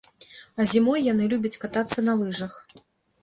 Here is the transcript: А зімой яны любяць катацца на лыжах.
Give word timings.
А 0.61 0.65
зімой 0.71 1.03
яны 1.07 1.27
любяць 1.33 1.59
катацца 1.65 1.99
на 2.07 2.15
лыжах. 2.21 2.57